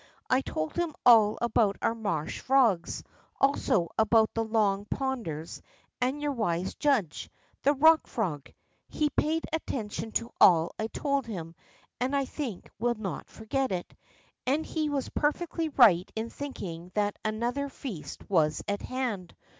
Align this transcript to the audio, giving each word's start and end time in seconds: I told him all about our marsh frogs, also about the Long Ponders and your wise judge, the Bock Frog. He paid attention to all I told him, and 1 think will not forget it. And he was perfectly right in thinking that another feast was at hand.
I 0.31 0.41
told 0.41 0.75
him 0.77 0.95
all 1.05 1.37
about 1.43 1.77
our 1.79 1.93
marsh 1.93 2.39
frogs, 2.39 3.03
also 3.39 3.87
about 3.99 4.33
the 4.33 4.43
Long 4.43 4.85
Ponders 4.85 5.61
and 6.01 6.19
your 6.19 6.31
wise 6.31 6.73
judge, 6.73 7.29
the 7.61 7.75
Bock 7.75 8.07
Frog. 8.07 8.51
He 8.89 9.11
paid 9.11 9.43
attention 9.53 10.11
to 10.13 10.31
all 10.41 10.71
I 10.79 10.87
told 10.87 11.27
him, 11.27 11.53
and 11.99 12.13
1 12.13 12.25
think 12.25 12.71
will 12.79 12.95
not 12.95 13.29
forget 13.29 13.71
it. 13.71 13.93
And 14.47 14.65
he 14.65 14.89
was 14.89 15.09
perfectly 15.09 15.69
right 15.69 16.11
in 16.15 16.31
thinking 16.31 16.89
that 16.95 17.17
another 17.23 17.69
feast 17.69 18.27
was 18.27 18.63
at 18.67 18.81
hand. 18.81 19.35